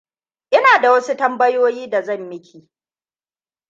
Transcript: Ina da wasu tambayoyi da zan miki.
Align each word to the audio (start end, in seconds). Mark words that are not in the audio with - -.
Ina 0.51 0.81
da 0.81 0.91
wasu 0.91 1.17
tambayoyi 1.17 1.89
da 1.89 2.01
zan 2.03 2.21
miki. 2.29 2.69